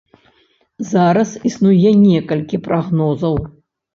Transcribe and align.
Зараз 0.91 1.33
існуе 1.49 1.91
некалькі 2.07 2.61
прагнозаў. 2.69 3.35